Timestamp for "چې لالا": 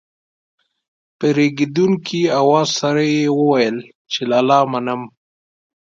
4.11-4.59